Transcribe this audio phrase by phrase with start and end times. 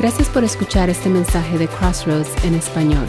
[0.00, 3.06] Gracias por escuchar este mensaje de Crossroads en español.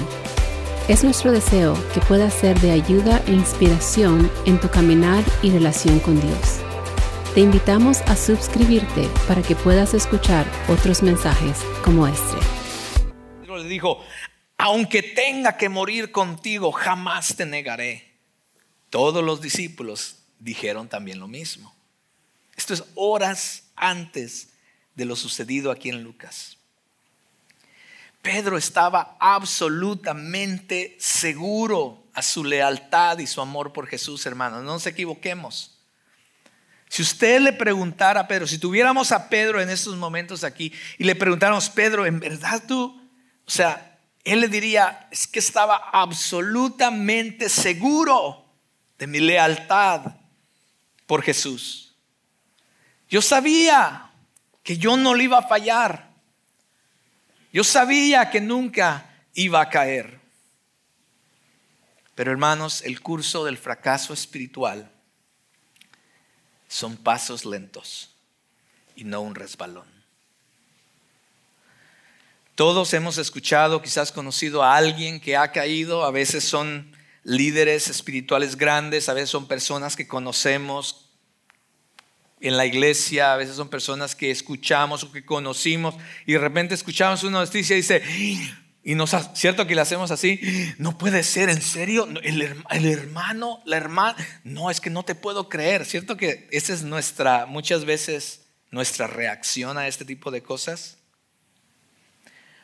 [0.89, 6.01] Es nuestro deseo que pueda ser de ayuda e inspiración en tu caminar y relación
[6.01, 6.59] con Dios.
[7.33, 12.37] Te invitamos a suscribirte para que puedas escuchar otros mensajes como este.
[13.39, 14.03] Pedro le dijo,
[14.57, 18.17] aunque tenga que morir contigo, jamás te negaré.
[18.89, 21.73] Todos los discípulos dijeron también lo mismo.
[22.57, 24.49] Esto es horas antes
[24.93, 26.57] de lo sucedido aquí en Lucas.
[28.21, 34.63] Pedro estaba absolutamente seguro a su lealtad y su amor por Jesús, hermanos.
[34.63, 35.79] No nos equivoquemos.
[36.87, 41.05] Si usted le preguntara a Pedro, si tuviéramos a Pedro en estos momentos aquí y
[41.05, 43.01] le preguntáramos, Pedro, ¿en verdad tú?
[43.47, 48.45] O sea, él le diría, es que estaba absolutamente seguro
[48.99, 50.15] de mi lealtad
[51.07, 51.95] por Jesús.
[53.09, 54.11] Yo sabía
[54.63, 56.10] que yo no le iba a fallar.
[57.51, 60.19] Yo sabía que nunca iba a caer.
[62.15, 64.91] Pero hermanos, el curso del fracaso espiritual
[66.67, 68.15] son pasos lentos
[68.95, 69.89] y no un resbalón.
[72.55, 78.55] Todos hemos escuchado, quizás conocido a alguien que ha caído, a veces son líderes espirituales
[78.55, 81.10] grandes, a veces son personas que conocemos
[82.41, 86.73] en la iglesia, a veces son personas que escuchamos o que conocimos y de repente
[86.73, 88.01] escuchamos una noticia y dice,
[88.83, 90.39] y nos, cierto que le hacemos así,
[90.79, 95.13] no puede ser, en serio, el, el, hermano, la hermana, no, es que no te
[95.13, 100.41] puedo creer, cierto que esa es nuestra, muchas veces nuestra reacción a este tipo de
[100.41, 100.97] cosas.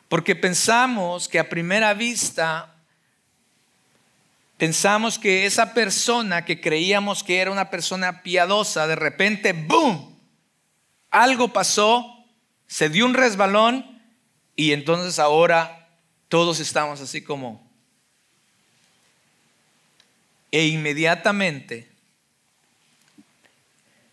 [0.08, 2.77] Porque pensamos que a primera vista
[4.58, 10.18] Pensamos que esa persona que creíamos que era una persona piadosa, de repente, ¡boom!
[11.10, 12.26] Algo pasó,
[12.66, 14.02] se dio un resbalón
[14.56, 15.88] y entonces ahora
[16.28, 17.66] todos estamos así como...
[20.50, 21.88] E inmediatamente,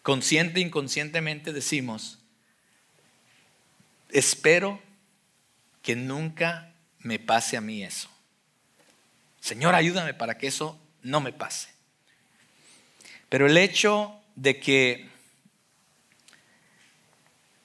[0.04, 2.20] consciente e inconscientemente decimos,
[4.10, 4.82] espero
[5.82, 8.10] que nunca me pase a mí eso.
[9.46, 11.68] Señor, ayúdame para que eso no me pase.
[13.30, 15.08] Pero el hecho de que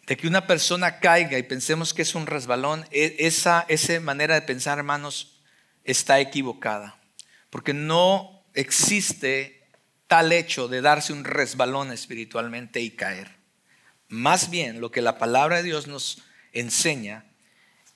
[0.07, 4.35] de que una persona caiga y pensemos que es un resbalón, e, esa, esa manera
[4.35, 5.41] de pensar, hermanos,
[5.83, 7.01] está equivocada.
[7.49, 9.67] Porque no existe
[10.07, 13.37] tal hecho de darse un resbalón espiritualmente y caer.
[14.09, 17.25] Más bien, lo que la palabra de Dios nos enseña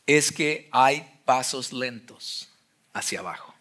[0.07, 2.49] es que hay pasos lentos
[2.95, 3.54] hacia abajo.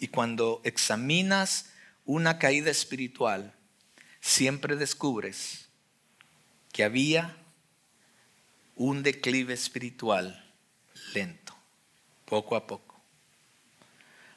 [0.00, 1.70] Y cuando examinas
[2.06, 3.54] una caída espiritual,
[4.20, 5.68] siempre descubres
[6.72, 7.36] que había
[8.76, 10.42] un declive espiritual
[11.12, 11.54] lento,
[12.24, 12.98] poco a poco.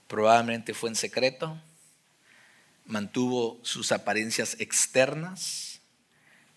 [0.08, 1.58] Probablemente fue en secreto,
[2.86, 5.80] mantuvo sus apariencias externas,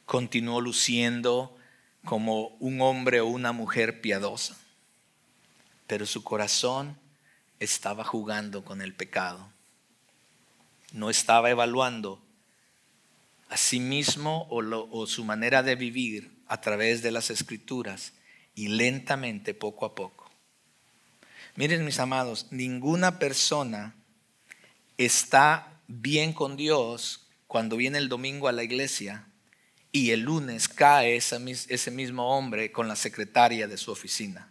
[0.05, 1.56] continuó luciendo
[2.05, 4.56] como un hombre o una mujer piadosa,
[5.87, 6.99] pero su corazón
[7.61, 9.49] estaba jugando con el pecado.
[10.93, 12.22] No estaba evaluando
[13.49, 18.12] a sí mismo o, su manera de vivir a través de las escrituras
[18.55, 20.31] y lentamente, poco a poco.
[21.55, 23.94] Miren mis amados, ninguna persona
[24.99, 29.27] está bien con Dios cuando viene el domingo a la iglesia
[29.93, 34.50] y el lunes cae ese mismo hombre con la secretaria de su oficina.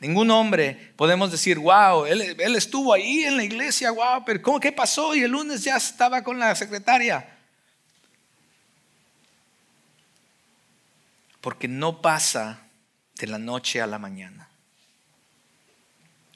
[0.00, 2.22] Ningún hombre podemos decir, wow, él,
[2.54, 5.14] estuvo ahí en la iglesia, wow, pero ¿cómo, ¿qué pasó?
[5.14, 7.36] Y el lunes ya estaba con la secretaria.
[11.40, 12.62] Porque no pasa
[13.16, 14.48] de la noche a la mañana.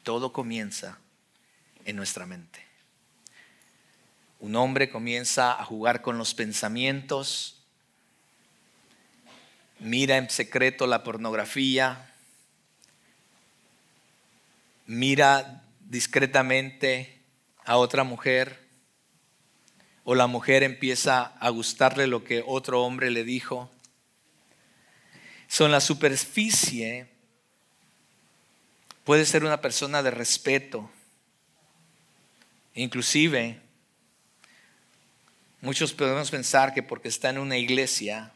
[0.03, 0.99] Todo comienza
[1.85, 2.67] en nuestra mente.
[4.41, 7.63] Un hombre comienza a jugar con los pensamientos,
[9.79, 12.12] mira en secreto la pornografía,
[14.87, 17.23] mira discretamente
[17.65, 18.69] a otra mujer
[20.05, 23.71] o la mujer empieza a gustarle lo que otro hombre le dijo.
[25.49, 27.13] Son la superficie
[29.05, 30.91] puede ser una persona de respeto.
[32.75, 33.61] Inclusive,
[35.61, 38.33] muchos podemos pensar que porque está en una iglesia,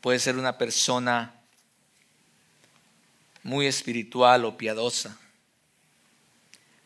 [0.00, 1.34] puede ser una persona
[3.42, 5.18] muy espiritual o piadosa.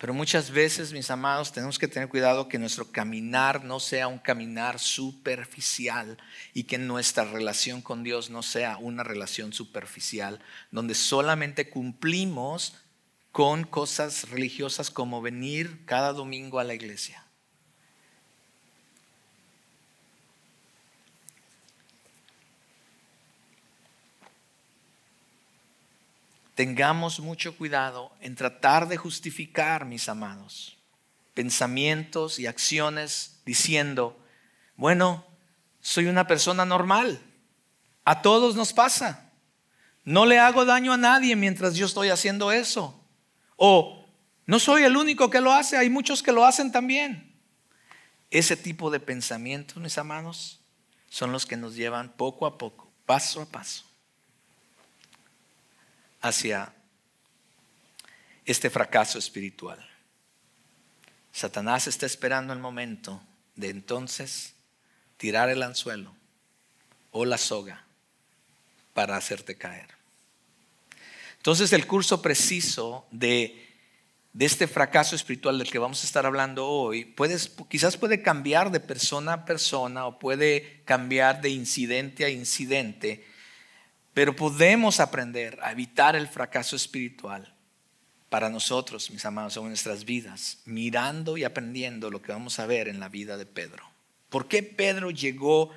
[0.03, 4.19] Pero muchas veces, mis amados, tenemos que tener cuidado que nuestro caminar no sea un
[4.19, 6.19] caminar superficial
[6.53, 10.41] y que nuestra relación con Dios no sea una relación superficial,
[10.73, 12.75] donde solamente cumplimos
[13.31, 17.25] con cosas religiosas como venir cada domingo a la iglesia.
[26.55, 30.77] Tengamos mucho cuidado en tratar de justificar, mis amados,
[31.35, 34.19] pensamientos y acciones diciendo,
[34.77, 35.25] bueno,
[35.81, 37.21] soy una persona normal,
[38.05, 39.31] a todos nos pasa,
[40.05, 43.01] no le hago daño a nadie mientras yo estoy haciendo eso,
[43.57, 44.05] o
[44.47, 47.33] no soy el único que lo hace, hay muchos que lo hacen también.
[48.31, 50.61] Ese tipo de pensamientos, mis amados,
[51.09, 53.85] son los que nos llevan poco a poco, paso a paso,
[56.23, 56.73] hacia
[58.45, 59.87] este fracaso espiritual.
[61.33, 63.21] Satanás está esperando el momento
[63.57, 64.55] de entonces
[65.17, 66.15] tirar el anzuelo
[67.11, 67.85] o la soga
[68.95, 69.89] para hacerte caer.
[71.37, 73.67] Entonces el curso preciso de,
[74.33, 78.71] de, este fracaso espiritual del que vamos a estar hablando hoy, puedes, quizás puede cambiar
[78.71, 83.27] de persona a persona o puede cambiar de incidente a incidente,
[84.14, 87.55] pero podemos aprender a evitar el fracaso espiritual
[88.29, 92.88] para nosotros, mis amados, en nuestras vidas, mirando y aprendiendo lo que vamos a ver
[92.88, 93.85] en la vida de Pedro.
[94.29, 95.70] ¿Por qué Pedro llegó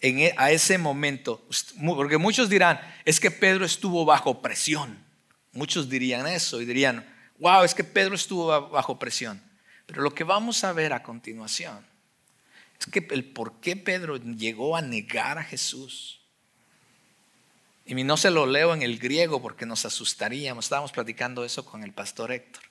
[0.00, 1.46] e, a ese momento?
[1.84, 4.98] Porque muchos dirán, es que Pedro estuvo bajo presión.
[5.52, 7.06] Muchos dirían eso y dirían,
[7.38, 9.40] wow, es que Pedro estuvo bajo presión.
[9.86, 11.86] Pero lo que vamos a ver a continuación
[12.80, 16.23] es que el por qué Pedro llegó a negar a Jesús
[17.86, 20.66] y no se lo leo en el griego porque nos asustaríamos.
[20.66, 22.62] Estábamos platicando eso con el pastor Héctor.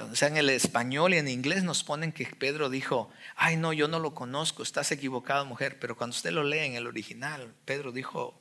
[0.00, 3.72] O sea, en el español y en inglés nos ponen que Pedro dijo, ay no,
[3.72, 5.78] yo no lo conozco, estás equivocado mujer.
[5.78, 8.40] Pero cuando usted lo lee en el original, Pedro dijo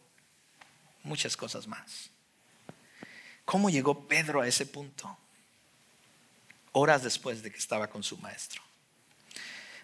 [1.04, 2.12] muchas cosas más.
[3.44, 5.18] ¿Cómo llegó Pedro a ese punto?
[6.72, 8.62] Horas después de que estaba con su maestro.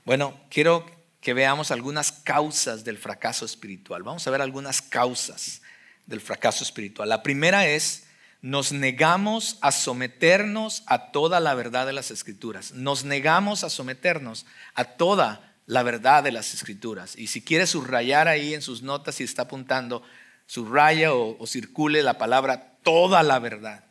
[0.05, 0.85] Bueno, quiero
[1.19, 4.03] que veamos algunas causas del fracaso espiritual.
[4.03, 5.61] Vamos a ver algunas causas
[6.05, 7.09] del fracaso espiritual.
[7.09, 8.05] La primera es,
[8.41, 12.73] nos negamos a someternos a toda la verdad de las escrituras.
[12.73, 17.17] Nos negamos a someternos a toda la verdad de las escrituras.
[17.17, 20.03] Y si quiere subrayar ahí en sus notas y está apuntando,
[20.45, 23.85] subraya o, o circule la palabra toda la verdad.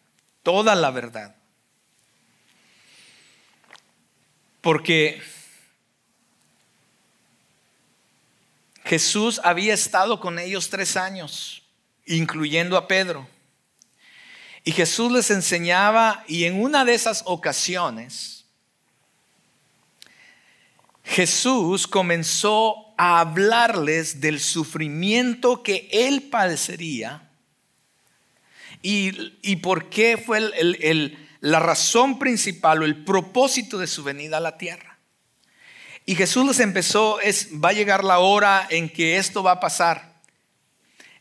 [0.44, 1.34] Toda la verdad.
[4.60, 5.20] Porque
[8.84, 11.63] Jesús había estado con ellos tres años
[12.06, 13.26] incluyendo a Pedro.
[14.64, 18.46] Y Jesús les enseñaba y en una de esas ocasiones,
[21.04, 27.30] Jesús comenzó a hablarles del sufrimiento que él padecería
[28.80, 30.40] y, por qué fue
[31.40, 34.98] la razón principal o el propósito de su venida a la tierra.
[36.06, 39.60] Y Jesús les empezó, es, va a llegar la hora en que esto va a
[39.60, 40.13] pasar.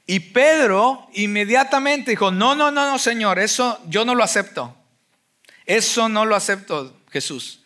[0.05, 4.75] Y Pedro inmediatamente dijo, no, no, no, no, Señor, eso yo no lo acepto.
[5.65, 7.63] Eso no lo acepto, Jesús.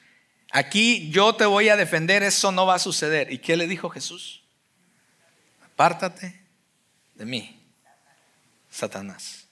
[0.51, 3.31] Aquí yo te voy a defender, eso no va a suceder.
[3.31, 4.43] ¿Y qué le dijo Jesús?
[5.65, 6.41] Apártate
[7.15, 7.59] de mí,
[8.69, 9.47] Satanás.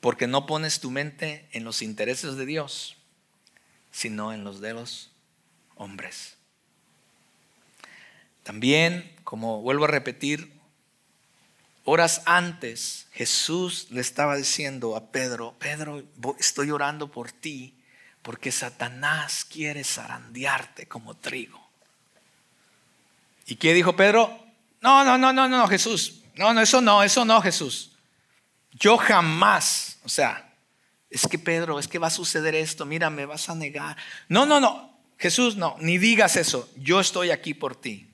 [0.00, 2.96] Porque no pones tu mente en los intereses de Dios,
[3.90, 5.10] sino en los de los
[5.76, 6.36] hombres.
[8.42, 10.52] También, como vuelvo a repetir,
[11.84, 16.02] horas antes Jesús le estaba diciendo a Pedro, Pedro,
[16.38, 17.74] estoy orando por ti
[18.22, 21.60] porque Satanás quiere zarandearte como trigo.
[23.46, 24.38] ¿Y qué dijo Pedro?
[24.80, 26.20] No, no, no, no, no, Jesús.
[26.34, 27.92] No, no, eso no, eso no, Jesús.
[28.72, 30.52] Yo jamás, o sea,
[31.10, 33.96] es que Pedro, es que va a suceder esto, mira, me vas a negar.
[34.28, 38.11] No, no, no, Jesús, no, ni digas eso, yo estoy aquí por ti.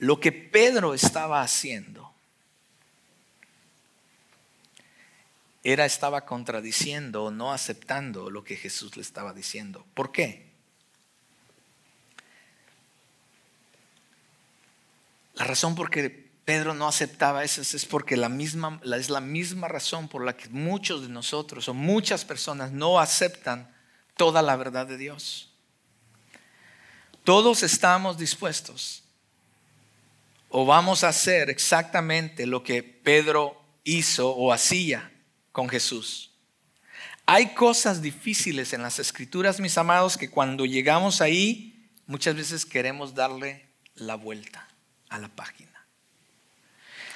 [0.00, 2.10] Lo que Pedro estaba haciendo
[5.62, 9.84] era estaba contradiciendo no aceptando lo que Jesús le estaba diciendo.
[9.92, 10.50] ¿Por qué?
[15.34, 19.68] La razón por que Pedro no aceptaba eso es porque la misma, es la misma
[19.68, 23.70] razón por la que muchos de nosotros o muchas personas no aceptan
[24.16, 25.50] toda la verdad de Dios.
[27.22, 28.99] Todos estamos dispuestos
[30.50, 35.10] o vamos a hacer exactamente lo que Pedro hizo o hacía
[35.52, 36.26] con Jesús.
[37.26, 43.14] hay cosas difíciles en las escrituras, mis amados, que cuando llegamos ahí, muchas veces queremos
[43.14, 44.66] darle la vuelta
[45.08, 45.70] a la página.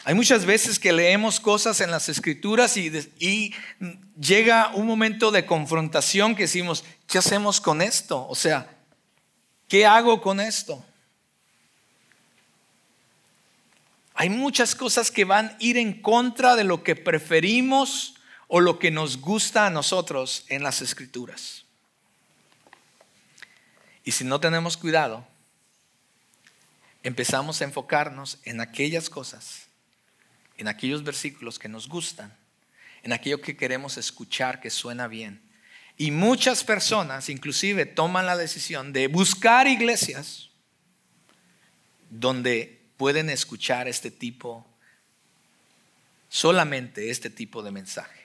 [0.04, 3.52] Hay muchas veces que leemos cosas en las escrituras y,
[4.20, 8.24] llega un momento de confrontación que decimos, ¿qué hacemos con esto?
[8.28, 8.68] O sea,
[9.66, 10.84] ¿qué hago con esto?
[14.14, 18.14] Hay muchas cosas que van a ir en contra de lo que preferimos
[18.48, 21.64] o lo que nos gusta a nosotros en las escrituras.
[24.04, 25.26] Y si no tenemos cuidado,
[27.02, 29.64] empezamos a enfocarnos en aquellas cosas
[30.56, 32.34] en aquellos versículos que nos gustan,
[33.02, 35.42] en aquello que queremos escuchar que suena bien.
[35.96, 40.50] Y muchas personas inclusive toman la decisión de buscar iglesias
[42.10, 44.66] donde pueden escuchar este tipo,
[46.28, 48.24] solamente este tipo de mensaje.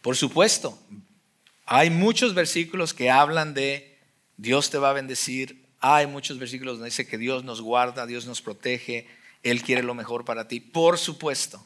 [0.00, 0.78] Por supuesto,
[1.64, 3.98] hay muchos versículos que hablan de
[4.36, 8.26] Dios te va a bendecir, hay muchos versículos donde dice que Dios nos guarda, Dios
[8.26, 9.06] nos protege,
[9.42, 11.64] él quiere lo mejor para ti, por supuesto.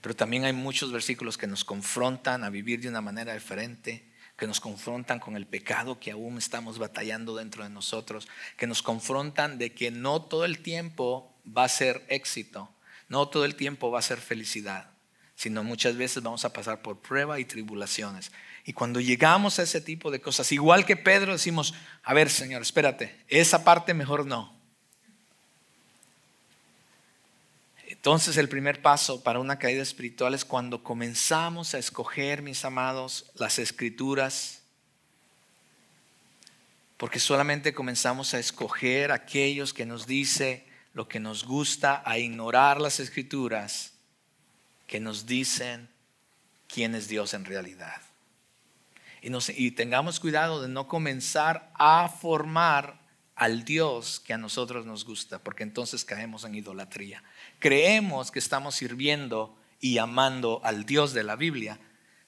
[0.00, 4.09] Pero también hay muchos versículos que nos confrontan a vivir de una manera diferente,
[4.40, 8.82] que nos confrontan con el pecado que aún estamos batallando dentro de nosotros, que nos
[8.82, 12.70] confrontan de que no todo el tiempo va a ser éxito,
[13.08, 14.92] no todo el tiempo va a ser felicidad,
[15.34, 18.32] sino muchas veces vamos a pasar por prueba y tribulaciones.
[18.64, 22.62] Y cuando llegamos a ese tipo de cosas, igual que Pedro decimos, a ver Señor,
[22.62, 24.58] espérate, esa parte mejor no.
[28.00, 33.30] Entonces el primer paso para una caída espiritual es cuando comenzamos a escoger, mis amados,
[33.34, 34.62] las escrituras,
[36.96, 40.64] porque solamente comenzamos a escoger aquellos que nos dice
[40.94, 43.92] lo que nos gusta, a ignorar las escrituras
[44.86, 45.86] que nos dicen
[46.68, 48.00] quién es Dios en realidad.
[49.20, 49.30] Y,
[49.62, 52.98] y tengamos cuidado de no comenzar a formar
[53.40, 57.24] al Dios que a nosotros nos gusta, porque entonces caemos en idolatría.
[57.58, 61.80] Creemos que estamos sirviendo y amando al Dios de la Biblia,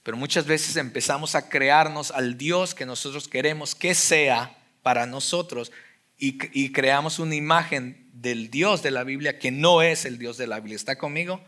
[0.02, 5.70] pero muchas veces empezamos a crearnos al Dios que nosotros queremos que sea para nosotros
[6.16, 10.46] y, creamos una imagen del Dios de la Biblia que no es el Dios de
[10.46, 10.76] la Biblia.
[10.76, 11.44] ¿Está conmigo?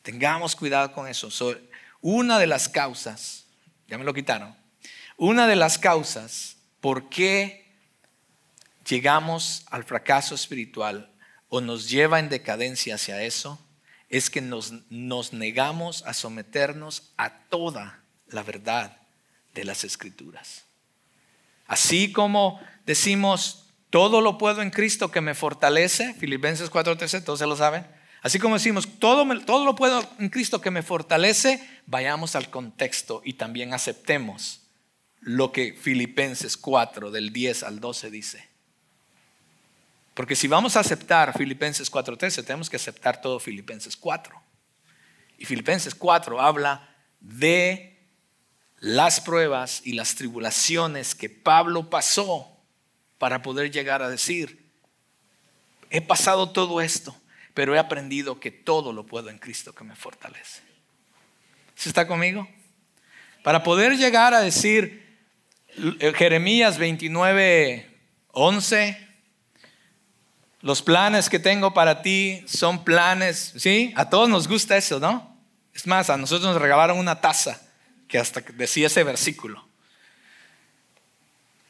[0.00, 1.28] Tengamos cuidado con eso.
[2.00, 3.48] una de las causas,
[3.86, 4.56] ya me lo quitaron,
[5.18, 7.67] una de las causas por qué
[8.88, 11.12] llegamos al fracaso espiritual
[11.48, 13.58] o nos lleva en decadencia hacia eso,
[14.08, 14.72] es que nos,
[15.32, 18.96] negamos a someternos a toda la verdad
[19.54, 20.64] de las escrituras.
[21.66, 27.46] Así como decimos, todo lo puedo en Cristo que me fortalece, Filipenses 4:13, todos se
[27.46, 27.86] lo saben.
[28.22, 33.22] Así como decimos, todo, todo lo puedo en Cristo que me fortalece, vayamos al contexto
[33.24, 34.62] y también aceptemos
[35.20, 38.47] lo que Filipenses 4 del 10 al 12 dice.
[40.18, 44.34] Porque si vamos a aceptar Filipenses 4.13, tenemos que aceptar todo Filipenses 4.
[45.38, 47.96] Y Filipenses 4 habla de
[48.80, 52.50] las pruebas y las tribulaciones que Pablo pasó
[53.18, 54.68] para poder llegar a decir,
[55.88, 57.16] he pasado todo esto,
[57.54, 60.62] pero he aprendido que todo lo puedo en Cristo que me fortalece.
[61.76, 62.48] ¿Se está conmigo?
[63.44, 65.16] Para poder llegar a decir
[66.16, 68.00] Jeremías 29,
[68.32, 69.07] 11,
[70.60, 73.92] los planes que tengo para ti son planes, ¿sí?
[73.96, 75.36] A todos nos gusta eso, ¿no?
[75.72, 77.60] Es más, a nosotros nos regalaron una taza
[78.08, 79.68] que hasta decía ese versículo.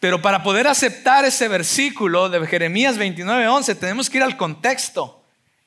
[0.01, 5.25] Pero para poder aceptar ese versículo de Jeremías 29:11 tenemos que ir al contexto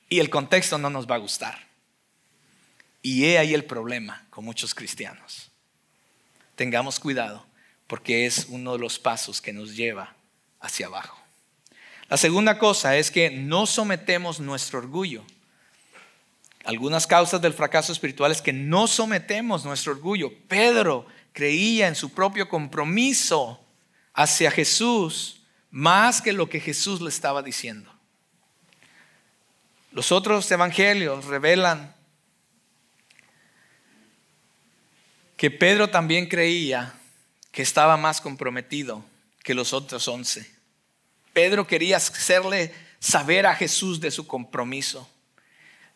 [0.09, 1.67] y el contexto no nos va a gustar.
[3.03, 5.51] Y he ahí el problema con muchos cristianos.
[6.55, 7.45] Tengamos cuidado
[7.87, 10.15] porque es uno de los pasos que nos lleva
[10.59, 11.20] hacia abajo.
[12.11, 15.23] La segunda cosa es que no sometemos nuestro orgullo.
[16.65, 20.29] Algunas causas del fracaso espiritual es que no sometemos nuestro orgullo.
[20.49, 23.63] Pedro creía en su propio compromiso
[24.13, 27.89] hacia Jesús más que lo que Jesús le estaba diciendo.
[29.93, 31.95] Los otros evangelios revelan
[35.37, 36.93] que Pedro también creía
[37.53, 39.01] que estaba más comprometido
[39.45, 40.60] que los otros once.
[41.33, 45.09] Pedro quería hacerle saber a Jesús de su compromiso.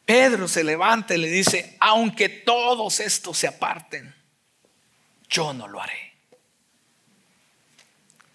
[0.06, 4.14] Pedro se levanta y le dice, aunque todos estos se aparten,
[5.30, 6.14] yo no lo haré.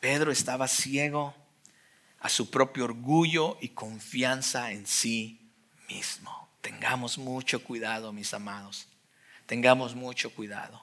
[0.01, 1.35] Pedro estaba ciego
[2.21, 5.53] a su propio orgullo y confianza en sí
[5.89, 6.49] mismo.
[6.61, 8.87] Tengamos mucho cuidado, mis amados.
[9.47, 10.81] tengamos mucho cuidado.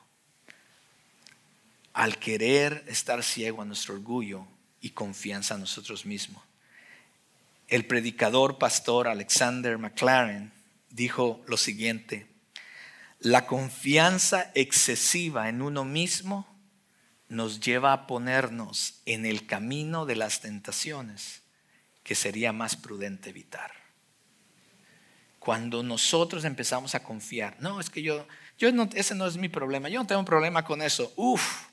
[1.93, 4.45] Al querer estar ciego a nuestro orgullo
[4.81, 6.43] y confianza en nosotros mismos.
[7.67, 10.53] El predicador pastor Alexander McLaren
[10.89, 12.27] dijo lo siguiente,
[13.19, 16.47] la confianza excesiva en uno mismo
[17.29, 21.41] nos lleva a ponernos en el camino de las tentaciones
[22.03, 23.71] que sería más prudente evitar.
[25.39, 28.25] Cuando nosotros empezamos a confiar, no, es que yo,
[28.57, 31.11] yo no, ese no es mi problema, yo no tengo un problema con eso.
[31.15, 31.65] Uf,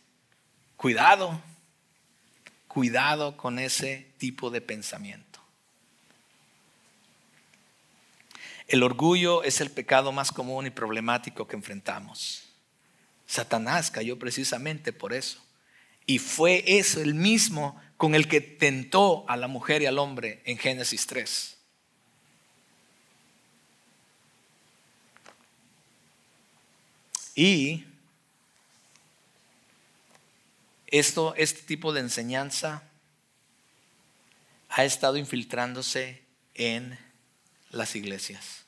[0.77, 1.41] cuidado,
[2.75, 5.39] cuidado con ese tipo de pensamiento.
[8.67, 12.49] El orgullo es el pecado más común y problemático que enfrentamos.
[13.29, 15.41] Satanás cayó precisamente por eso.
[16.05, 20.43] Y fue eso el mismo con el que tentó a la mujer y al hombre
[20.45, 21.57] en Génesis 3.
[27.37, 27.85] Y
[30.99, 32.85] esto, este tipo de enseñanza
[34.69, 36.23] ha estado infiltrándose
[36.55, 36.97] en
[37.71, 38.65] las iglesias.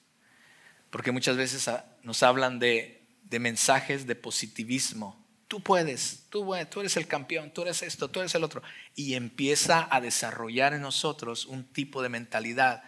[0.90, 1.70] Porque muchas veces
[2.02, 5.24] nos hablan de, mensajes de positivismo.
[5.46, 8.60] Tú puedes, tú, tú eres el campeón, tú eres esto, tú eres el otro.
[8.96, 12.82] Y empieza a desarrollar en nosotros un tipo de mentalidad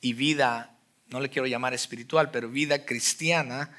[0.00, 3.70] y vida, no le quiero llamar espiritual, pero vida cristiana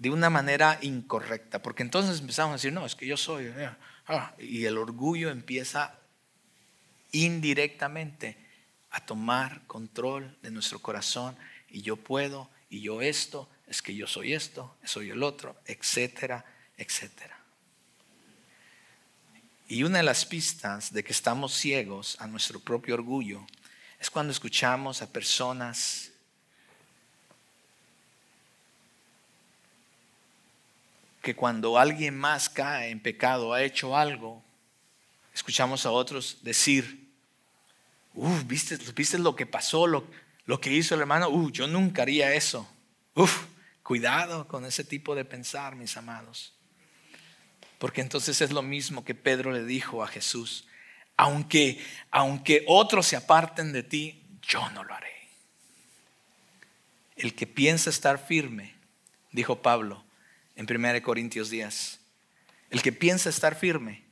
[0.00, 1.60] de una manera incorrecta.
[1.60, 3.44] Porque entonces empezamos a decir, no, es que yo soy.
[3.46, 3.70] Eh,
[4.08, 5.94] ah", y el orgullo empieza
[7.12, 8.38] indirectamente
[8.90, 11.36] a tomar control de nuestro corazón
[11.68, 16.46] y yo puedo y yo esto, es que yo soy esto, soy el otro, etcétera,
[16.78, 17.38] etcétera.
[19.68, 23.46] Y una de las pistas de que estamos ciegos a nuestro propio orgullo
[24.00, 26.09] es cuando escuchamos a personas
[31.22, 34.42] que cuando alguien más cae en pecado, ha hecho algo,
[35.34, 37.00] escuchamos a otros decir,
[38.14, 40.04] Uf, ¿viste, ¿viste lo que pasó, lo,
[40.44, 41.28] lo que hizo el hermano?
[41.28, 42.68] Uf, yo nunca haría eso.
[43.14, 43.44] Uf,
[43.82, 46.52] cuidado con ese tipo de pensar, mis amados.
[47.78, 50.66] Porque entonces es lo mismo que Pedro le dijo a Jesús.
[51.16, 55.28] Aunque, aunque otros se aparten de ti, yo no lo haré.
[57.16, 58.74] El que piensa estar firme,
[59.30, 60.04] dijo Pablo
[60.60, 62.00] en 1 Corintios 10,
[62.68, 64.04] el que piensa estar firme,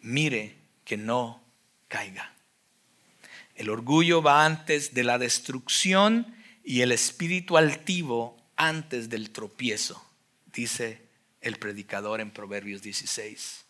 [0.00, 1.44] mire que no
[1.86, 2.34] caiga.
[3.54, 10.04] El orgullo va antes de la destrucción y el espíritu altivo antes del tropiezo,
[10.52, 11.06] dice
[11.40, 13.64] el predicador en Proverbios 16.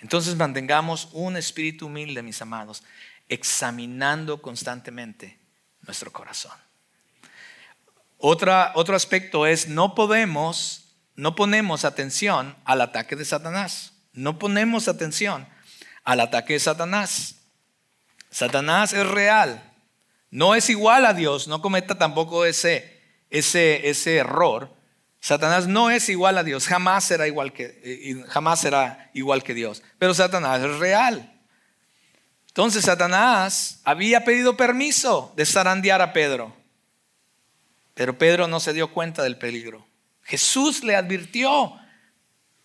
[0.00, 2.82] Entonces mantengamos un espíritu humilde, mis amados,
[3.28, 5.38] examinando constantemente
[5.82, 6.56] nuestro corazón.
[8.16, 10.83] Otro aspecto es no podemos,
[11.16, 13.92] no ponemos atención al ataque de Satanás.
[14.12, 15.46] No ponemos atención
[16.04, 17.36] al ataque de Satanás.
[18.30, 19.72] Satanás es real,
[20.30, 23.00] no es igual a Dios, no cometa tampoco ese,
[23.30, 24.74] ese, ese error.
[25.20, 29.54] Satanás no es igual a Dios, jamás será igual que, eh, jamás será igual que
[29.54, 29.82] Dios.
[29.98, 31.40] Pero Satanás es real.
[32.48, 36.54] Entonces Satanás había pedido permiso de zarandear a Pedro.
[37.94, 39.86] Pero Pedro no se dio cuenta del peligro.
[40.24, 41.78] Jesús le advirtió,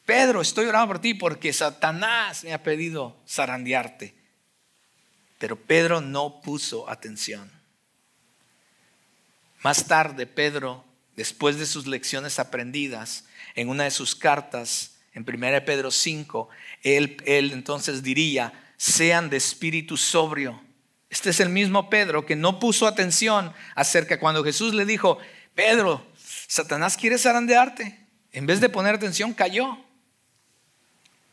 [0.05, 4.15] Pedro, estoy orando por ti porque Satanás me ha pedido zarandearte.
[5.37, 7.51] Pero Pedro no puso atención.
[9.61, 15.65] Más tarde, Pedro, después de sus lecciones aprendidas, en una de sus cartas, en 1
[15.65, 16.49] Pedro 5,
[16.83, 20.61] él, él entonces diría, sean de espíritu sobrio.
[21.09, 25.17] Este es el mismo Pedro que no puso atención acerca cuando Jesús le dijo,
[25.55, 26.08] Pedro,
[26.49, 28.07] Satanás quiere zarandearte.
[28.31, 29.77] En vez de poner atención, cayó.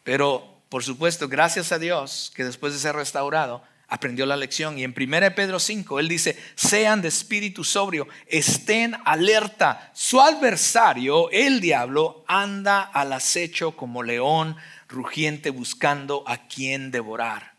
[0.05, 4.79] Pero, por supuesto, gracias a Dios que después de ser restaurado, aprendió la lección.
[4.79, 9.90] Y en 1 Pedro 5, él dice, sean de espíritu sobrio, estén alerta.
[9.94, 14.55] Su adversario, el diablo, anda al acecho como león
[14.87, 17.55] rugiente buscando a quien devorar.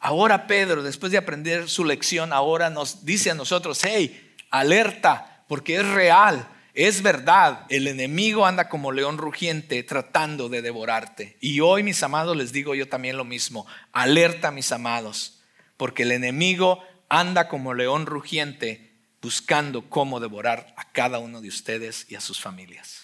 [0.00, 5.76] Ahora Pedro, después de aprender su lección, ahora nos dice a nosotros, hey, alerta, porque
[5.76, 6.48] es real.
[6.74, 11.36] Es verdad, el enemigo anda como león rugiente tratando de devorarte.
[11.40, 13.66] Y hoy, mis amados, les digo yo también lo mismo.
[13.92, 15.38] Alerta, mis amados
[15.82, 22.06] porque el enemigo anda como león rugiente buscando cómo devorar a cada uno de ustedes
[22.08, 23.02] y a sus familias.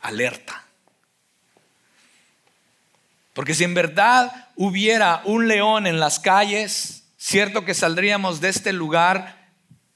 [0.00, 0.66] Alerta.
[3.32, 8.74] Porque si en verdad hubiera un león en las calles, cierto que saldríamos de este
[8.74, 9.43] lugar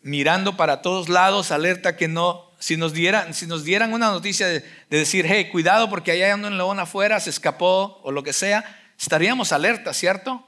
[0.09, 4.47] mirando para todos lados, alerta que no si nos dieran, si nos dieran una noticia
[4.47, 8.33] de, decir, hey, cuidado porque allá hay un león afuera, se escapó o lo que
[8.33, 8.65] sea,
[8.99, 10.45] estaríamos alerta, ¿cierto?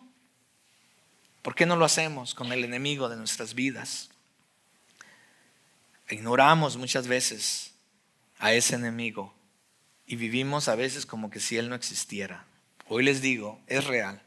[1.43, 4.11] ¿Por qué no lo hacemos con el enemigo de nuestras vidas?
[6.09, 7.73] Ignoramos muchas veces
[8.39, 9.33] a ese enemigo
[10.07, 12.45] y vivimos a veces como que si él no existiera.
[12.89, 14.21] Hoy les digo, es real.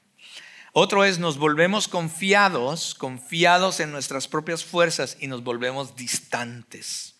[0.75, 7.13] Otro es nos volvemos confiados, confiados en nuestras propias fuerzas y nos volvemos distantes.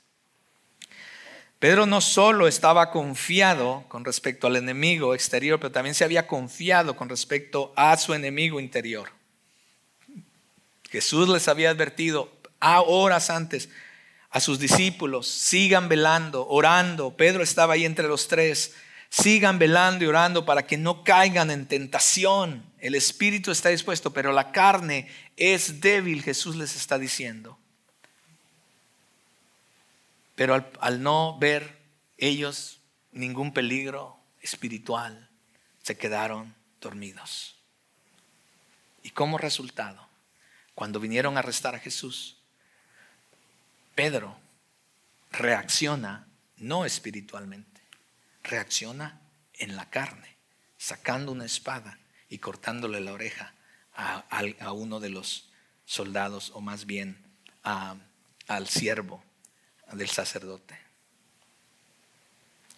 [1.60, 6.96] Pedro no solo estaba confiado con respecto al enemigo exterior, pero también se había confiado
[6.96, 9.12] con respecto a su enemigo interior.
[10.90, 13.70] Jesús les había advertido a horas antes
[14.32, 17.16] a sus discípulos, sigan velando, orando.
[17.16, 18.74] Pedro estaba ahí entre los tres.
[19.10, 22.73] Sigan velando y orando para que no caigan en tentación.
[22.84, 27.58] El espíritu está dispuesto, pero la carne es débil, Jesús les está diciendo.
[30.36, 31.80] Pero al, no ver
[32.18, 32.82] ellos
[33.14, 35.30] ningún peligro espiritual,
[35.82, 37.56] se quedaron dormidos.
[39.02, 40.06] Y como resultado,
[40.76, 42.36] cuando vinieron a arrestar a Jesús,
[43.96, 44.38] Pedro
[45.32, 47.82] reacciona no espiritualmente
[48.44, 49.22] reacciona
[49.54, 50.36] en la carne,
[50.78, 51.98] sacando una espada
[52.34, 53.54] y cortándole la oreja
[53.94, 55.52] a, uno de los
[55.86, 57.16] soldados, o más bien
[57.62, 59.24] al siervo
[59.92, 60.76] del sacerdote.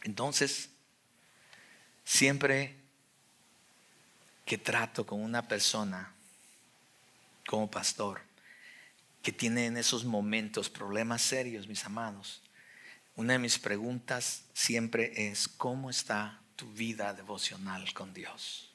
[0.03, 0.71] Entonces,
[2.03, 2.75] siempre
[4.45, 6.13] que trato con una persona
[7.47, 8.19] como pastor
[9.23, 12.41] que tiene en esos momentos problemas serios, mis amados,
[13.15, 18.74] una de mis preguntas siempre es, ¿cómo está tu vida devocional con Dios?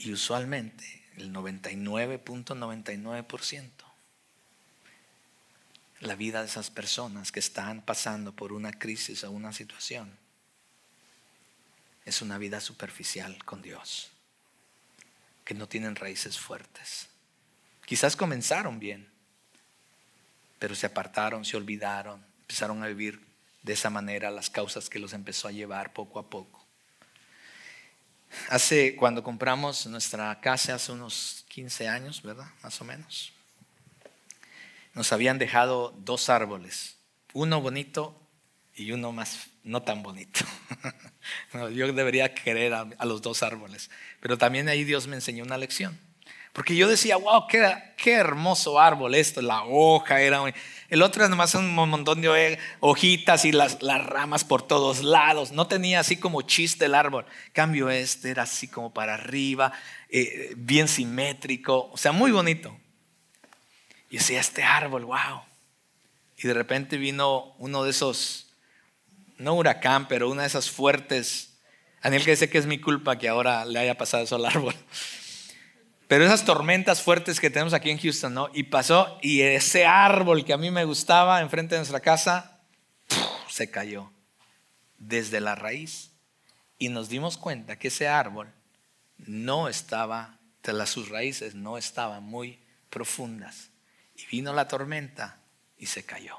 [0.00, 3.70] Y usualmente el 99.99%
[6.00, 10.18] la vida de esas personas que están pasando por una crisis o una situación
[12.06, 14.10] es una vida superficial con Dios,
[15.44, 17.08] que no tienen raíces fuertes.
[17.84, 19.10] Quizás comenzaron bien,
[20.58, 23.22] pero se apartaron, se olvidaron, empezaron a vivir
[23.62, 26.59] de esa manera las causas que los empezó a llevar poco a poco.
[28.48, 32.46] Hace, cuando compramos nuestra casa hace unos 15 años, ¿verdad?
[32.62, 33.32] Más o menos.
[34.94, 36.96] Nos habían dejado dos árboles,
[37.32, 38.20] uno bonito
[38.74, 40.40] y uno más no tan bonito.
[41.74, 43.90] yo debería querer a los dos árboles,
[44.20, 45.98] pero también ahí Dios me enseñó una lección.
[46.52, 50.42] Porque yo decía, wow, qué, qué hermoso árbol esto, la hoja era...
[50.90, 55.52] El otro era nomás un montón de hojitas y las, las ramas por todos lados.
[55.52, 57.24] No tenía así como chiste el árbol.
[57.52, 59.72] cambio este era así como para arriba,
[60.08, 62.76] eh, bien simétrico, o sea, muy bonito.
[64.10, 65.42] Y decía, este árbol, wow.
[66.36, 68.48] Y de repente vino uno de esos,
[69.38, 71.52] no huracán, pero una de esas fuertes.
[72.02, 74.74] Daniel que dice que es mi culpa que ahora le haya pasado eso al árbol.
[76.10, 78.50] Pero esas tormentas fuertes que tenemos aquí en Houston, ¿no?
[78.52, 82.58] Y pasó, y ese árbol que a mí me gustaba enfrente de nuestra casa,
[83.48, 84.10] se cayó
[84.98, 86.10] desde la raíz.
[86.78, 88.52] Y nos dimos cuenta que ese árbol
[89.18, 90.36] no estaba,
[90.86, 92.58] sus raíces no estaban muy
[92.90, 93.70] profundas.
[94.16, 95.38] Y vino la tormenta
[95.78, 96.38] y se cayó.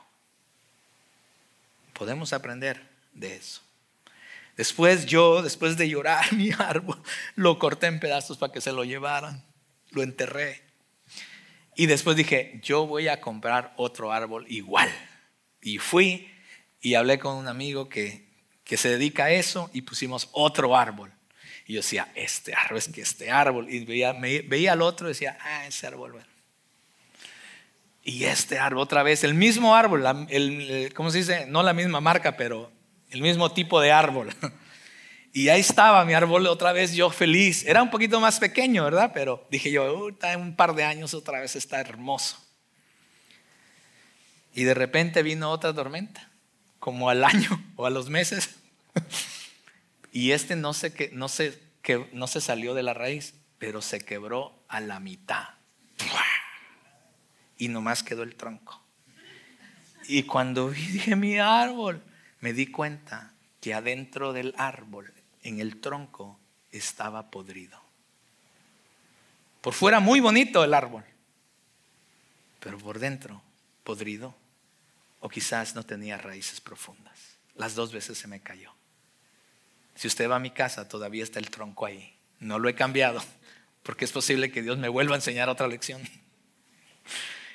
[1.94, 3.62] Podemos aprender de eso.
[4.58, 7.02] Después yo, después de llorar mi árbol,
[7.36, 9.50] lo corté en pedazos para que se lo llevaran
[9.91, 10.62] lo enterré.
[11.75, 14.89] Y después dije, yo voy a comprar otro árbol igual.
[15.62, 16.30] Y fui
[16.82, 18.27] y hablé con un amigo que,
[18.63, 21.12] que se dedica a eso y pusimos otro árbol.
[21.65, 23.69] Y yo decía, este árbol, es que este árbol.
[23.69, 26.27] Y veía, veía al otro y decía, ah, ese árbol, bueno.
[28.04, 31.45] Y este árbol otra vez, el mismo árbol, el, ¿cómo se dice?
[31.45, 32.71] No la misma marca, pero
[33.12, 34.30] el mismo tipo de árbol.
[35.34, 37.65] Y ahí estaba mi árbol otra vez, yo feliz.
[37.65, 39.12] Era un poquito más pequeño, ¿verdad?
[39.13, 42.38] Pero dije yo, en un par de años otra vez está hermoso.
[44.54, 46.30] Y de repente vino otra tormenta,
[46.80, 48.56] como al año o a los meses.
[50.12, 53.82] y este no se, que, no, se, que, no se salió de la raíz, pero
[53.82, 55.48] se quebró a la mitad.
[57.58, 58.84] Y nomás quedó el tronco.
[60.10, 62.04] Y cuando vi, dije mi árbol,
[62.41, 66.39] me di cuenta que adentro del árbol en el tronco
[66.71, 67.82] estaba podrido.
[69.62, 71.04] Por fuera muy bonito el árbol,
[72.60, 73.41] pero por dentro
[73.84, 74.36] podrido.
[75.19, 77.38] O quizás no tenía raíces profundas.
[77.56, 78.73] Las dos veces se me cayó.
[79.93, 82.17] Si usted va a mi casa, todavía está el tronco ahí.
[82.39, 83.23] No lo he cambiado,
[83.84, 86.01] porque es posible que Dios me vuelva a enseñar otra lección.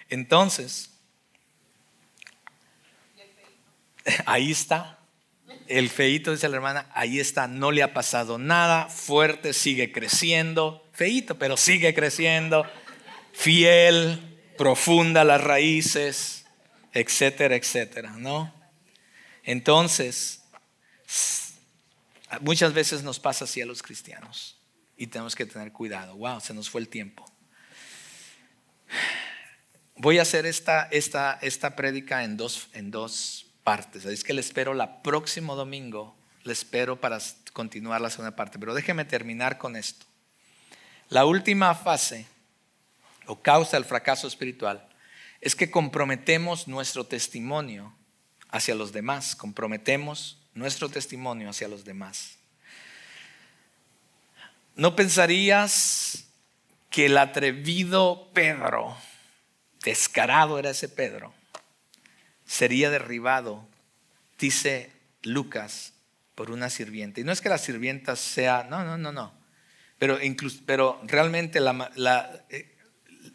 [0.08, 0.92] Entonces,
[4.26, 4.95] ahí está.
[5.66, 10.88] El feito, dice la hermana, ahí está, no le ha pasado nada, fuerte, sigue creciendo,
[10.92, 12.66] feito, pero sigue creciendo,
[13.32, 16.46] fiel, profunda las raíces,
[16.92, 18.52] etcétera, etcétera, ¿no?
[19.42, 20.42] Entonces,
[22.40, 24.58] muchas veces nos pasa así a los cristianos
[24.96, 26.16] y tenemos que tener cuidado.
[26.16, 27.24] Wow, se nos fue el tiempo.
[29.96, 34.04] Voy a hacer esta, esta, esta prédica en dos, en dos partes.
[34.04, 37.18] Es que le espero la próximo domingo, le espero para
[37.52, 38.60] continuar la segunda parte.
[38.60, 40.06] Pero déjeme terminar con esto.
[41.08, 42.26] La última fase
[43.26, 44.88] o causa del fracaso espiritual
[45.40, 47.92] es que comprometemos nuestro testimonio
[48.50, 52.36] hacia los demás, comprometemos nuestro testimonio hacia los demás.
[54.76, 56.28] ¿No pensarías
[56.88, 58.96] que el atrevido Pedro,
[59.82, 61.34] descarado era ese Pedro,
[62.46, 63.68] sería derribado,
[64.38, 64.90] dice
[65.22, 65.92] Lucas,
[66.34, 67.20] por una sirvienta?
[67.20, 69.34] Y no es que la sirvienta sea, no, no, no, no.
[69.98, 72.76] Pero, incluso, pero realmente eh,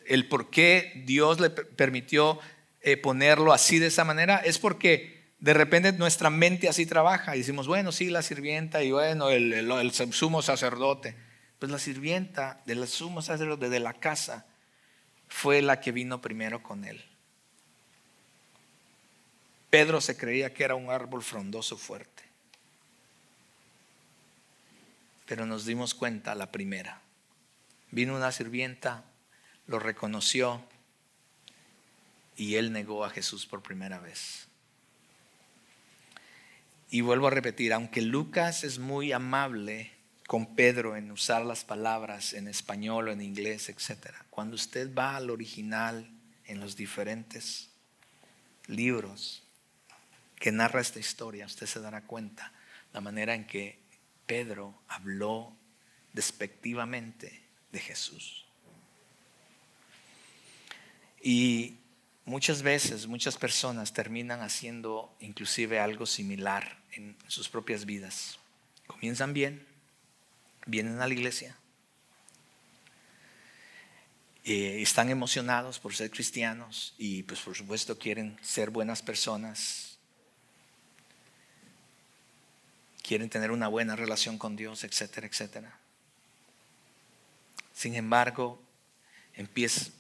[0.05, 2.39] el por qué Dios le permitió
[2.81, 7.39] eh, ponerlo así de esa manera es porque de repente nuestra mente así trabaja y
[7.39, 11.15] decimos, bueno, sí, la sirvienta y bueno, el, el sumo sacerdote.
[11.57, 14.45] Pues la sirvienta del sumo sacerdote de la casa
[15.27, 17.03] fue la que vino primero con él.
[19.71, 22.23] Pedro se creía que era un árbol frondoso fuerte.
[25.25, 26.99] Pero nos dimos cuenta la primera.
[27.89, 29.05] Vino una sirvienta,
[29.67, 30.61] lo reconoció
[32.35, 34.49] y él negó a Jesús por primera vez.
[36.89, 39.93] Y vuelvo a repetir, aunque Lucas es muy amable
[40.27, 44.15] con Pedro en usar las palabras en español o en inglés, etc.
[44.29, 46.11] Cuando usted va al original
[46.43, 47.69] en los diferentes
[48.67, 49.40] libros
[50.41, 52.51] que narra esta historia, usted se dará cuenta
[52.93, 53.77] la manera en que
[54.25, 55.55] Pedro habló
[56.13, 58.43] despectivamente de Jesús.
[61.21, 61.77] Y
[62.25, 68.39] muchas veces, muchas personas terminan haciendo inclusive algo similar en sus propias vidas.
[68.87, 69.63] Comienzan bien,
[70.65, 71.55] vienen a la iglesia,
[74.43, 79.90] eh, están emocionados por ser cristianos y pues por supuesto quieren ser buenas personas,
[83.01, 85.77] quieren tener una buena relación con Dios, etcétera, etcétera.
[87.73, 88.61] Sin embargo,
[89.33, 89.91] empiezan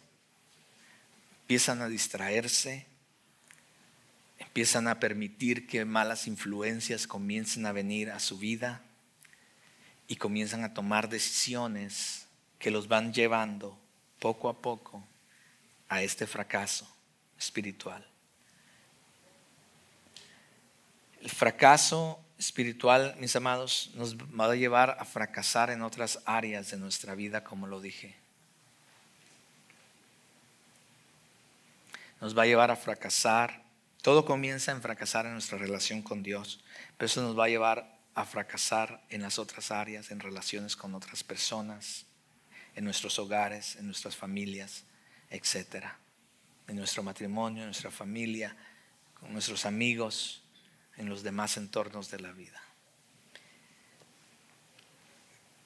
[1.81, 2.85] a distraerse,
[4.37, 8.81] empiezan a permitir que malas influencias comiencen a venir a su vida
[10.07, 12.27] y comienzan a tomar decisiones
[12.59, 13.79] que los van llevando
[14.19, 15.03] poco a poco
[15.89, 16.87] a este fracaso
[17.39, 18.05] espiritual.
[21.21, 26.77] El fracaso espiritual, mis amados, nos va a llevar a fracasar en otras áreas de
[26.77, 28.15] nuestra vida, como lo dije.
[32.19, 33.61] Nos va a llevar a fracasar.
[34.01, 36.63] Todo comienza en fracasar en nuestra relación con Dios,
[36.97, 40.95] pero eso nos va a llevar a fracasar en las otras áreas, en relaciones con
[40.95, 42.07] otras personas,
[42.73, 44.85] en nuestros hogares, en nuestras familias,
[45.29, 45.85] etc.
[46.67, 48.57] En nuestro matrimonio, en nuestra familia,
[49.19, 50.40] con nuestros amigos,
[51.01, 52.61] en los demás entornos de la vida.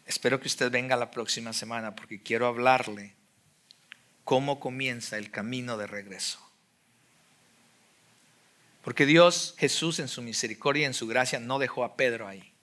[0.05, 3.13] Espero que usted venga la próxima semana porque quiero hablarle
[4.23, 6.39] cómo comienza el camino de regreso.
[8.81, 12.53] Porque Dios, Jesús en su misericordia y en su gracia no dejó a Pedro ahí.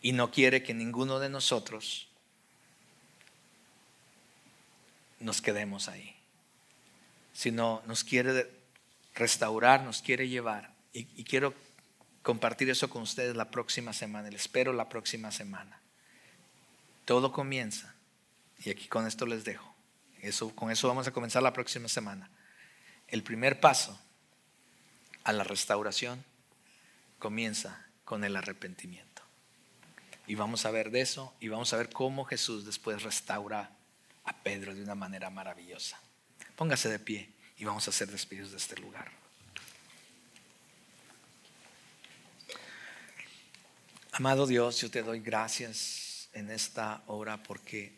[0.00, 2.08] Y no quiere que ninguno de nosotros
[5.18, 6.16] nos quedemos ahí.
[7.34, 8.59] Sino nos quiere
[9.14, 10.74] restaurar, nos quiere llevar.
[10.92, 11.54] Y, quiero
[12.22, 14.30] compartir eso con ustedes la próxima semana.
[14.30, 15.80] Les espero la próxima semana.
[17.04, 17.94] Todo comienza.
[18.58, 19.74] Y aquí con esto les dejo.
[20.20, 22.30] Eso, con eso vamos a comenzar la próxima semana
[23.10, 23.98] el primer paso
[25.24, 26.24] a la restauración
[27.18, 29.22] comienza con el arrepentimiento.
[30.26, 33.72] Y vamos a ver de eso y vamos a ver cómo Jesús después restaura
[34.24, 36.00] a Pedro de una manera maravillosa.
[36.56, 37.28] Póngase de pie
[37.60, 39.12] y vamos a hacer despidos de este lugar.
[44.12, 47.92] Amado Dios, yo te doy gracias en esta hora porque,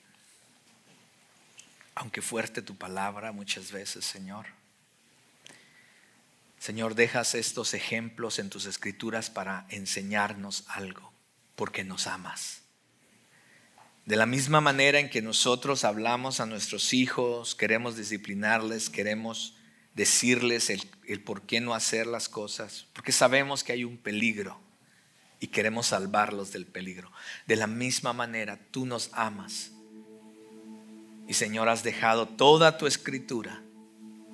[1.94, 4.46] aunque fuerte tu palabra muchas veces, Señor,
[6.59, 11.12] Señor, dejas estos ejemplos en tus escrituras para enseñarnos algo,
[11.55, 12.62] porque nos amas.
[14.05, 19.55] De la misma manera en que nosotros hablamos a nuestros hijos, queremos disciplinarles, queremos
[19.95, 24.61] decirles el, por qué no hacer las cosas, porque sabemos que hay un peligro
[25.38, 27.12] y queremos salvarlos del peligro.
[27.47, 29.71] De la misma manera, tú nos amas.
[31.29, 33.62] Y Señor, has dejado toda tu escritura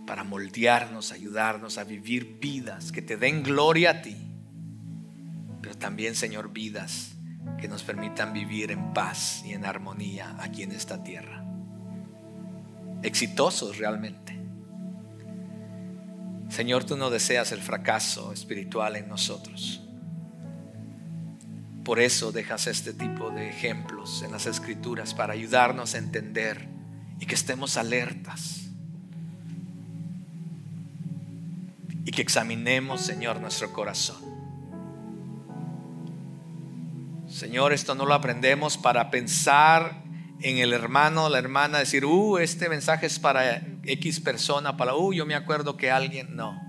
[0.06, 4.16] para moldearnos, ayudarnos a vivir vidas que te den gloria a ti,
[5.60, 7.17] pero también, Señor, vidas
[7.58, 11.44] que nos permitan vivir en paz y en armonía aquí en esta tierra.
[13.02, 14.38] Exitosos realmente.
[16.48, 19.82] Señor, tú no deseas el fracaso espiritual en nosotros.
[21.84, 26.68] Por eso dejas este tipo de ejemplos en las escrituras para ayudarnos a entender
[27.20, 28.68] y que estemos alertas.
[32.04, 34.37] Y que examinemos, Señor, nuestro corazón.
[37.38, 40.02] Señor, esto no lo aprendemos para pensar
[40.40, 45.12] en el hermano la hermana, decir, uh, este mensaje es para X persona, para, uh,
[45.12, 46.60] yo me acuerdo que alguien, no.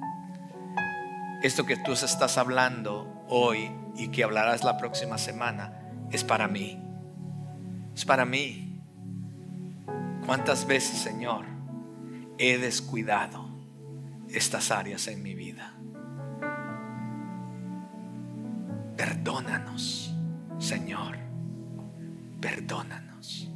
[1.41, 5.73] Esto que tú estás hablando hoy y que hablarás la próxima semana
[6.11, 6.79] es para mí.
[7.95, 8.79] Es para mí.
[10.27, 11.45] ¿Cuántas veces, Señor,
[12.37, 13.49] he descuidado
[14.29, 15.73] estas áreas en mi vida?
[18.97, 20.08] Perdónanos,
[20.59, 21.17] Señor.
[22.39, 23.49] Perdónanos.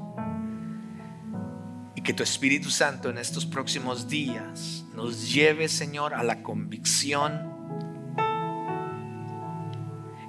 [1.95, 7.53] Y que tu Espíritu Santo en estos próximos días nos lleve, Señor, a la convicción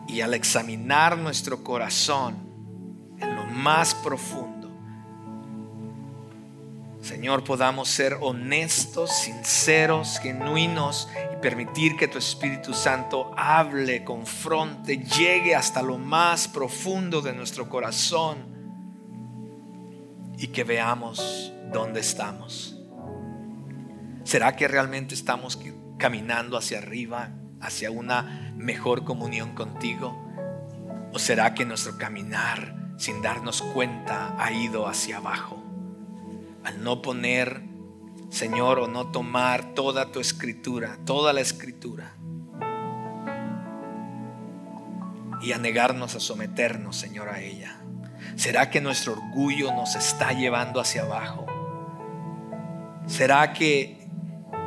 [0.08, 2.36] y al examinar nuestro corazón
[3.18, 4.53] en lo más profundo,
[7.04, 15.54] Señor, podamos ser honestos, sinceros, genuinos y permitir que tu Espíritu Santo hable, confronte, llegue
[15.54, 18.38] hasta lo más profundo de nuestro corazón
[20.38, 22.80] y que veamos dónde estamos.
[24.22, 25.58] ¿Será que realmente estamos
[25.98, 30.18] caminando hacia arriba, hacia una mejor comunión contigo?
[31.12, 35.63] ¿O será que nuestro caminar sin darnos cuenta ha ido hacia abajo?
[36.64, 37.62] Al no poner,
[38.30, 42.14] Señor, o no tomar toda tu escritura, toda la escritura,
[45.42, 47.76] y a negarnos a someternos, Señor, a ella.
[48.36, 51.46] ¿Será que nuestro orgullo nos está llevando hacia abajo?
[53.06, 54.08] ¿Será que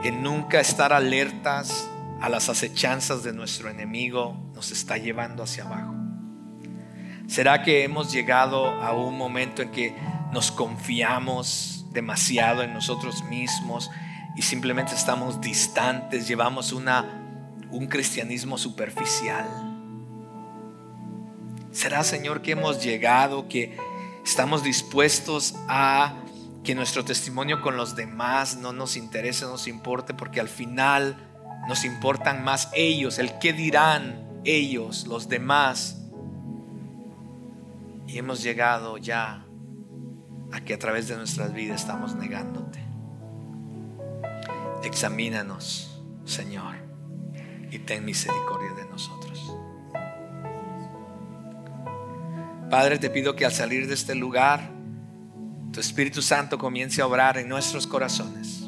[0.04, 1.90] en nunca estar alertas
[2.22, 5.96] a las acechanzas de nuestro enemigo nos está llevando hacia abajo?
[7.28, 9.94] ¿Será que hemos llegado a un momento en que
[10.32, 13.90] nos confiamos demasiado en nosotros mismos
[14.36, 19.48] y simplemente estamos distantes, llevamos una, un cristianismo superficial?
[21.72, 23.76] ¿Será, Señor, que hemos llegado, que
[24.24, 26.14] estamos dispuestos a
[26.64, 31.18] que nuestro testimonio con los demás no nos interese, no nos importe, porque al final
[31.68, 35.98] nos importan más ellos, el qué dirán ellos, los demás.
[38.06, 39.47] Y hemos llegado ya
[40.52, 42.80] a que a través de nuestras vidas estamos negándote.
[44.84, 46.76] Examínanos, Señor,
[47.72, 49.56] y ten misericordia de nosotros.
[52.70, 54.72] Padre, te pido que al salir de este lugar,
[55.72, 58.68] tu Espíritu Santo comience a obrar en nuestros corazones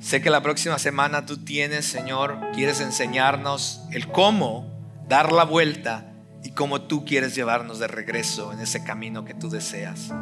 [0.00, 4.72] Sé que la próxima semana tú tienes, Señor, quieres enseñarnos el cómo
[5.08, 6.12] dar la vuelta
[6.44, 10.12] y cómo tú quieres llevarnos de regreso en ese camino que tú deseas.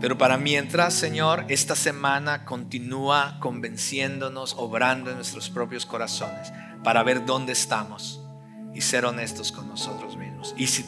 [0.00, 6.52] Pero para mientras, Señor, esta semana continúa convenciéndonos, obrando en nuestros propios corazones
[6.84, 8.20] para ver dónde estamos
[8.74, 10.54] y ser honestos con nosotros mismos.
[10.56, 10.84] Y si,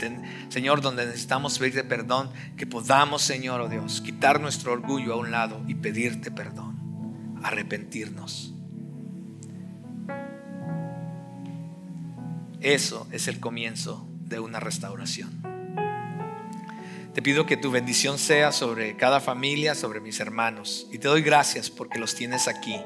[0.49, 5.33] Señor, donde necesitamos pedirte perdón, que podamos, Señor, oh Dios, quitar nuestro orgullo a un
[5.33, 6.81] lado y pedirte perdón
[7.43, 8.55] arrepentirnos.
[12.61, 15.40] Eso es el comienzo de una restauración.
[17.15, 20.87] Te pido que tu bendición sea sobre cada familia, sobre mis hermanos.
[20.93, 22.77] Y te doy gracias porque los tienes aquí.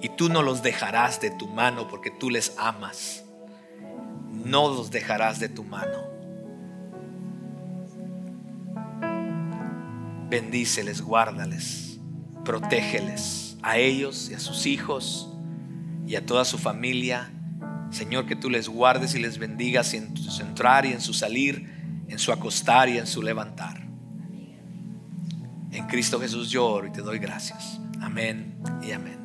[0.00, 3.24] Y tú no los dejarás de tu mano porque tú les amas.
[4.30, 6.06] No los dejarás de tu mano.
[10.30, 11.98] Bendíceles, guárdales,
[12.44, 15.32] protégeles a ellos y a sus hijos
[16.06, 17.32] y a toda su familia.
[17.90, 21.77] Señor, que tú les guardes y les bendigas en su entrar y en su salir,
[22.08, 23.86] en su acostar y en su levantar.
[25.70, 27.78] En Cristo Jesús lloro y te doy gracias.
[28.00, 29.18] Amén y amén.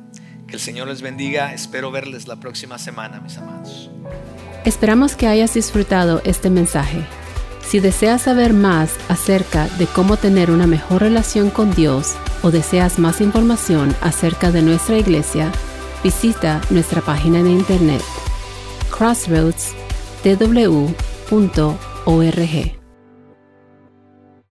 [0.48, 1.54] Que el Señor les bendiga.
[1.54, 3.90] Espero verles la próxima semana, mis amados.
[4.66, 7.06] Esperamos que hayas disfrutado este mensaje.
[7.66, 13.00] Si deseas saber más acerca de cómo tener una mejor relación con Dios o deseas
[13.00, 15.52] más información acerca de nuestra iglesia,
[16.04, 18.02] visita nuestra página de internet
[22.06, 22.83] crossroadstw.org.